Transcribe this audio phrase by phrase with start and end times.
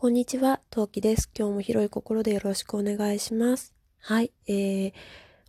[0.00, 1.28] こんにちは、トウキです。
[1.38, 3.74] 今日も広い心でよろしくお願いします。
[3.98, 4.92] はい、えー、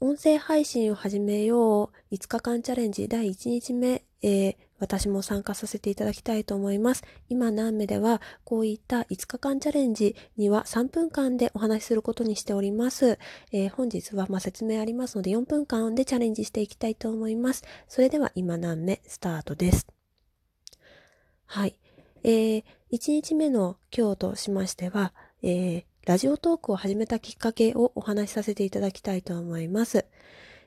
[0.00, 7.04] 音声配信を始めよう5日間チャレンジ第1日目、えー、私も参加させていただきたいと思います。
[7.28, 13.18] 今何目ではこういった5日間チャレンジには3分間でお話しすることにしております。
[13.52, 17.64] えー、本日はま説明ありますので4分間でチャレンジしていきたいと思います。
[17.86, 19.86] それでは今何目スタートです。
[21.44, 21.78] はい。
[22.24, 30.06] えー、1日目の今日としましては、えー、ラジオトークを始めたきっかけをお話しさせていただきたいと思います。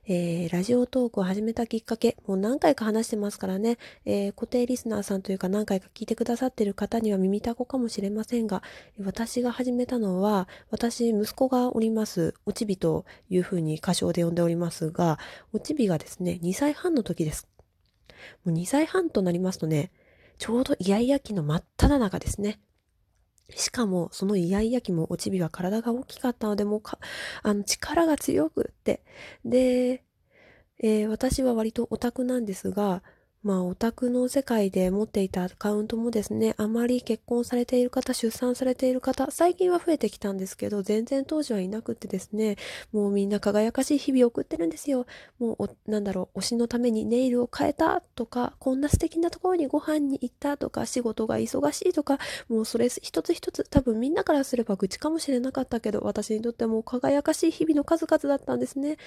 [0.08, 8.64] えー、ラジオトークを始めたきっかけ、もう何回か話してますからね、えー、固定リスナーさんというか何回か聞いてくださってる方には耳たこかもしれませんが、
[9.04, 15.20] 私が始めたのは、私、息子がおります、おちびというふうに歌唱で呼んでおりますが、
[15.54, 17.48] おちびがですね、2歳半の時です。
[18.44, 19.92] もう2歳半となりますとね、
[20.42, 22.60] ちょうどイヤイヤ期の真っ只中ですね。
[23.56, 26.98] しかも、そのイヤイヤ期もおちびは体が大きかったので、もうか、
[27.44, 29.04] あの、力が強くって。
[29.46, 30.04] で、
[30.80, 33.04] えー、私は割とオタクなんですが、
[33.44, 42.58] まあ、オタクの世界で持っていたアカウントもですね、あまり結婚されている方、出産されている方、最近は増えてきたんですけど、全然当時はいなくてですね、
[42.92, 45.08] もうみんな輝かしい日々を送ってるんですよ。
[45.40, 58.98] もう、なんだろう、推しのためにネイルを変えたとか、こんな素敵なところにご飯に行ったとか、仕事が忙しいとか、もうそれ一つ一つ、多分みんなからすれば愚痴かもしれなかったけど、私にとっても輝かしい日々の数々だったんですね。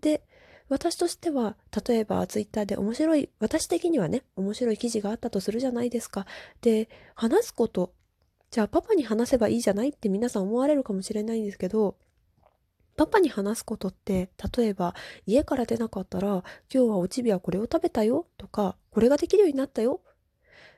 [0.00, 0.22] で、
[0.68, 6.26] 私としては、例えばツイッターで面白い、私的にはね、面白い記事があったとするじゃないですか。
[6.62, 7.92] で、話すこと、
[8.50, 11.96] じゃあパパに話せばいいじゃないって皆さん思われるかもしれないんですけど、
[12.96, 14.94] パパに話すことって、例えば
[15.26, 20.00] 家から出なかったら、今日はおちびはこれを食べたよとか、これができるようになったよ。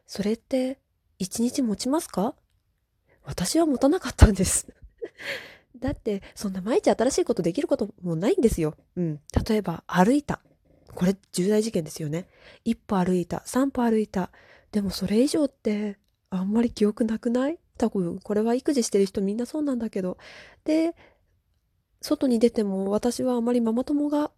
[0.07, 0.79] それって
[1.19, 2.35] 一日持ちますか？
[3.25, 4.69] 私は持たなかったんです
[5.81, 8.75] だって、そんな毎日新しいことできることもないんですよ。
[8.97, 9.21] うん。
[9.49, 10.41] 例えば、歩いた。
[10.95, 12.29] これ、重大事件ですよね。
[12.65, 13.43] 一歩歩いた。
[13.45, 14.31] 三歩歩いた。
[14.73, 15.99] でも、それ以上って、
[16.31, 17.59] あんまり記憶なくない？
[17.79, 20.17] 多分、これは育児してる人みんなそうなんだけど。
[20.65, 20.95] で、
[22.01, 24.31] 外に出ても私はあまりママ友が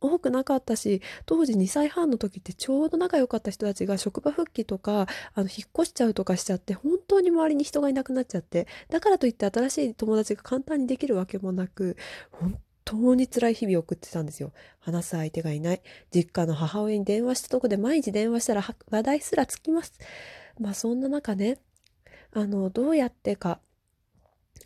[0.00, 11.96] 多くなかったし、当時2歳半の時ってちょうど仲良かった人たちが職場復帰とか、あの、引っ越しちゃうとかしちゃって、本当に周りに人がいなくなっちゃって、だからといって新しい友達が簡単にできるわけもなく、
[12.30, 14.52] 本当に辛い日々を送ってたんですよ。
[14.80, 15.82] 話す相手がいない。
[16.12, 19.92] 実家の母親に電話したとこで毎日電話したら話題すらつきます。
[20.58, 21.58] まあそんな中ね、
[22.32, 23.60] あの、どうやってか、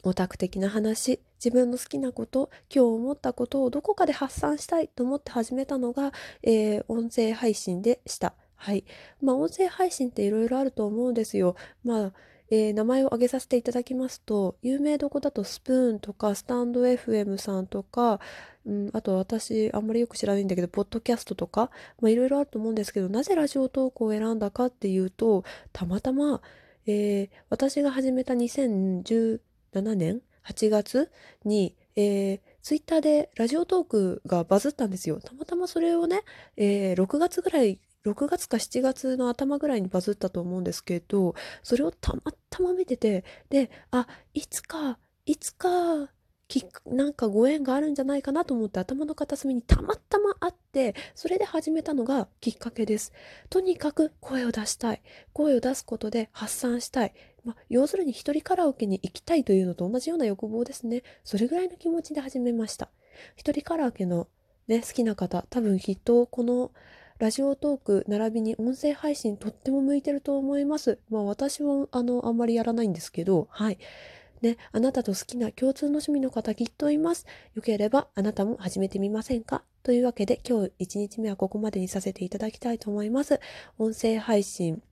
[0.02, 6.12] オタク的な話、自分の好きなこと、今日思ったことをどこかで発散したいと思って始めたのが、
[6.42, 8.34] えー、音声配信でした。
[8.56, 8.84] はい。
[9.20, 11.56] まあ、音声配信っていろいろあると思うんですよ。
[11.84, 12.12] まあ、
[12.54, 18.20] えー、名前を挙げさせていただきますと、有名どこだとスプーンとか、スタンド FM さんとか、
[18.64, 21.72] うん、あと私、あんまりよく知らないんだけど、ポッドキャストとか、
[22.04, 26.42] いろいろあると思うんですけど、なぜラジオトークを選んだかっていうと、たまたま、
[26.86, 29.40] えー、私が始めた2017
[29.96, 31.10] 年8月
[31.44, 35.18] に、えー、ツイッターでラジオトークがバズったんですよ。
[35.18, 36.20] たまたまそれをね、
[36.56, 46.10] えー、6月ぐらい、6月か7月の頭ぐらいにバズったと思うんですけど、それをたまたま見てて、で、あ、いつか、いつか、
[46.86, 53.12] なんかご縁があるんじゃないかなと思って頭の片隅にたまたまあってそれで始めたのがきっかけです。
[53.48, 55.02] とにかく声を出したい。
[55.32, 57.14] 声を出すことで発散したい、
[57.44, 61.02] ま要するに一人カラオケに行きたいというのと同じような欲望ですね。
[61.24, 62.90] それぐらいの気持ちで始めました。
[63.36, 64.28] 一人カラオケの
[64.68, 66.72] ね好きな方多分きっとこの
[67.18, 70.98] ラジオトーク並びに音声配信とっても向いてると思います。
[71.10, 73.78] まあ私はあのあんまりやらないんですけど、はい。
[74.42, 77.24] ね、あなたと好きな共通の趣味の方きっといます。
[77.54, 79.62] よければあなたも始めてみませんか？
[79.84, 83.40] というわけで今日1日目はここまでにさせていただきたいと思います。
[83.78, 84.82] 音声配信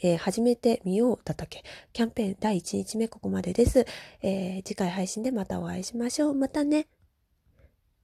[0.00, 3.84] えー、始めてみようだったっけキャンペーン第1日目ここまでです。
[4.22, 6.34] えー、次回配信でまたお会いしましょう。
[6.34, 6.86] またね。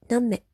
[0.08, 0.53] 何名？